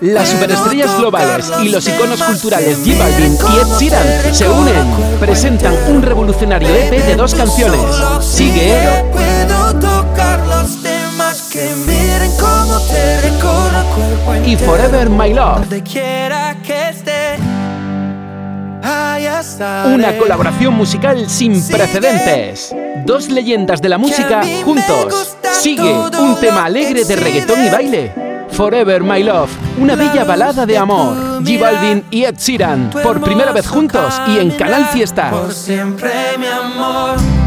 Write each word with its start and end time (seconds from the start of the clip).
Las 0.00 0.28
superestrellas 0.28 0.96
globales 0.96 1.50
y 1.60 1.68
los 1.68 1.88
iconos 1.88 2.22
culturales 2.22 2.78
J 2.86 2.98
Balvin 2.98 3.32
y 3.32 3.58
Ed 3.58 3.66
Sheeran 3.80 4.34
se 4.34 4.48
unen, 4.48 5.18
presentan 5.18 5.74
un 5.88 6.02
revolucionario 6.02 6.68
EP 6.68 7.04
de 7.04 7.16
dos 7.16 7.34
canciones. 7.34 7.80
Sigue 8.20 8.78
y 14.46 14.56
Forever 14.56 15.10
My 15.10 15.34
Love. 15.34 15.66
Una 19.86 20.16
colaboración 20.16 20.74
musical 20.74 21.28
sin 21.28 21.60
precedentes. 21.66 22.72
Dos 23.04 23.28
leyendas 23.28 23.82
de 23.82 23.88
la 23.88 23.98
música 23.98 24.42
juntos. 24.64 25.36
Sigue 25.50 25.92
un 25.92 26.38
tema 26.40 26.66
alegre 26.66 27.04
de 27.04 27.16
reggaetón 27.16 27.64
y 27.64 27.68
baile 27.68 28.21
Forever 28.52 29.02
My 29.02 29.22
Love, 29.22 29.50
una 29.78 29.94
bella 29.94 30.24
balada 30.24 30.66
de 30.66 30.76
amor. 30.76 31.42
G 31.42 31.58
Balvin 31.58 32.04
y 32.10 32.24
Ed 32.24 32.36
Sheeran, 32.36 32.90
por 33.02 33.20
primera 33.20 33.52
vez 33.52 33.66
juntos 33.66 34.20
y 34.28 34.38
en 34.38 34.50
Canal 34.50 34.86
Fiesta. 34.86 35.30
Por 35.30 35.52
siempre 35.52 36.10
mi 36.38 36.46
amor. 36.46 37.41